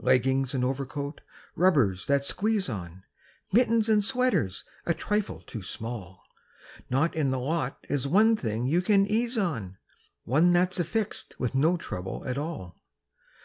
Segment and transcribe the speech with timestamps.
[0.00, 1.20] Leggings and overcoat,
[1.54, 3.04] rubbers that squeeze on,
[3.52, 4.50] Mittens and sweater
[4.84, 6.24] a trifle too small;
[6.90, 9.78] Not in the lot is one thing you can ease on,
[10.24, 12.80] One that's affixed with no trouble at all.